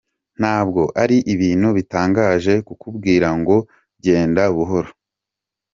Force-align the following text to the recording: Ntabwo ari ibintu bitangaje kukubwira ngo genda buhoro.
Ntabwo 0.39 0.81
ari 1.01 1.17
ibintu 1.33 1.67
bitangaje 1.77 2.53
kukubwira 2.67 3.27
ngo 3.39 3.55
genda 4.03 4.43
buhoro. 4.55 4.91